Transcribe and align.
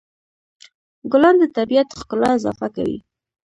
ګلان 1.11 1.35
د 1.39 1.43
طبیعت 1.57 1.87
ښکلا 1.99 2.29
اضافه 2.37 2.67
کوي. 2.75 2.99